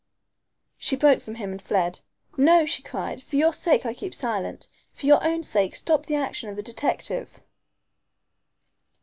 She 0.79 0.95
broke 0.95 1.21
from 1.21 1.35
him 1.35 1.51
and 1.51 1.61
fled. 1.61 1.99
"No," 2.35 2.65
she 2.65 2.81
cried, 2.81 3.21
"for 3.21 3.35
your 3.35 3.53
sake 3.53 3.85
I 3.85 3.93
keep 3.93 4.15
silent. 4.15 4.67
For 4.91 5.05
your 5.05 5.23
own 5.23 5.43
sake 5.43 5.75
stop 5.75 6.07
the 6.07 6.15
action 6.15 6.49
of 6.49 6.55
the 6.55 6.63
detective." 6.63 7.39